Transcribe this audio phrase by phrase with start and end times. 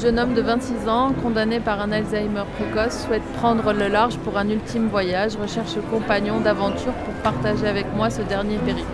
[0.00, 4.38] Jeune homme de 26 ans, condamné par un Alzheimer précoce, souhaite prendre le large pour
[4.38, 8.86] un ultime voyage, recherche compagnon d'aventure pour partager avec moi ce dernier périple.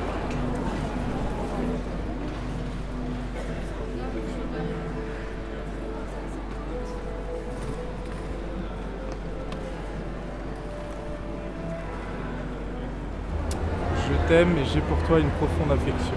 [14.08, 16.14] Je t'aime et j'ai pour toi une profonde affection.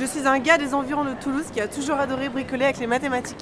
[0.00, 2.86] Je suis un gars des environs de Toulouse qui a toujours adoré bricoler avec les
[2.86, 3.36] mathématiques.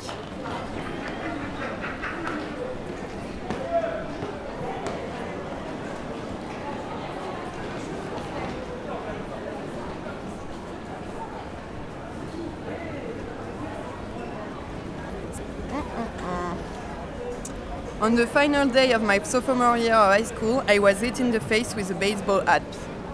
[18.01, 21.31] On the final day of my sophomore year of high school, I was hit in
[21.31, 22.63] the face with a baseball hat.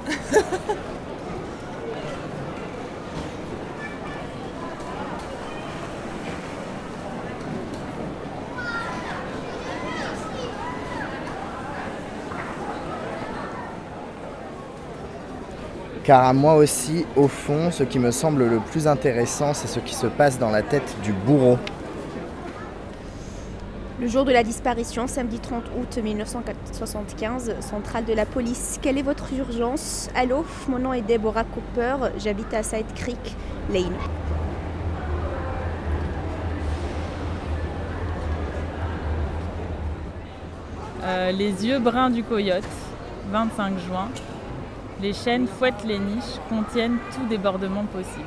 [16.04, 19.80] Car à moi aussi, au fond, ce qui me semble le plus intéressant, c'est ce
[19.80, 21.58] qui se passe dans la tête du bourreau.
[23.98, 28.78] Le jour de la disparition, samedi 30 août 1975, centrale de la police.
[28.82, 30.10] Quelle est votre urgence?
[30.14, 33.34] Allô, mon nom est Deborah Cooper, j'habite à Side Creek
[33.72, 33.96] Lane.
[41.02, 42.62] Euh, les yeux bruns du coyote,
[43.30, 44.08] 25 juin.
[45.00, 48.24] Les chaînes fouettent les niches, contiennent tout débordement possible.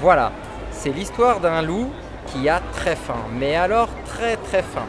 [0.00, 0.32] Voilà,
[0.70, 1.90] c'est l'histoire d'un loup
[2.26, 4.86] qui a très faim, mais alors très très faim.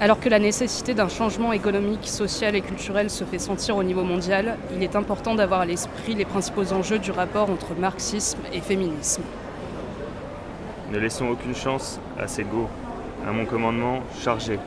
[0.00, 4.02] Alors que la nécessité d'un changement économique, social et culturel se fait sentir au niveau
[4.02, 8.60] mondial, il est important d'avoir à l'esprit les principaux enjeux du rapport entre marxisme et
[8.60, 9.22] féminisme.
[10.90, 12.68] Ne laissons aucune chance à ces go.
[13.26, 14.58] À mon commandement, chargé.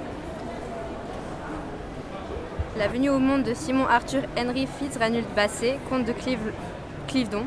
[2.78, 6.54] La venue au monde de Simon Arthur Henry Fitz-Ranult Basset, comte de Clive-
[7.08, 7.44] Clivedon,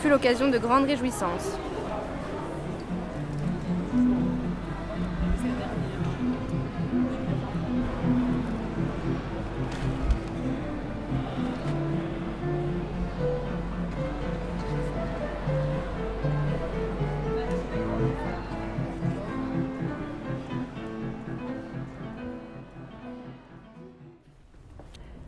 [0.00, 1.56] fut l'occasion de grandes réjouissances.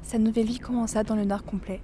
[0.04, 1.80] Sa nouvelle vie commença dans le noir complet.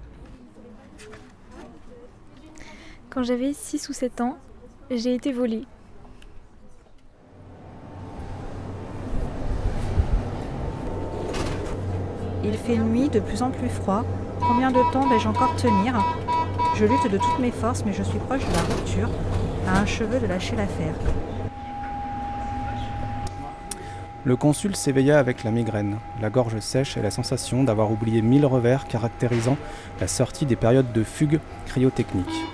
[3.09, 4.37] Quand j'avais 6 ou 7 ans,
[4.91, 5.65] j'ai été volée.
[12.43, 14.05] Il fait nuit, de plus en plus froid.
[14.39, 15.99] Combien de temps vais-je encore tenir?
[16.75, 19.09] Je lutte de toutes mes forces, mais je suis proche de la rupture,
[19.67, 20.95] à un cheveu de lâcher l'affaire.
[24.23, 28.45] Le consul s'éveilla avec la migraine, la gorge sèche et la sensation d'avoir oublié mille
[28.45, 29.57] revers caractérisant
[29.99, 32.45] la sortie des périodes de fugue cryotechnique.